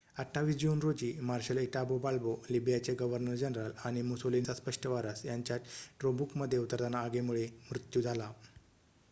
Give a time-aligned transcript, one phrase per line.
[0.19, 5.57] 28 June रोजी marshal Italo Balbo लिबियाचे governor general आणि मुसोलिनीचा स्पष्ट वारस यांचा
[6.01, 8.31] टोब्रुकमध्ये उतरताना आगीमुळे मृत्यू झाला